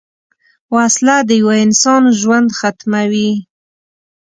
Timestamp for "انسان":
1.65-2.03